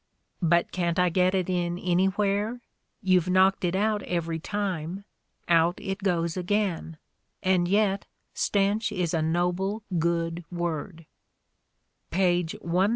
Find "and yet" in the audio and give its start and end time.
7.43-8.07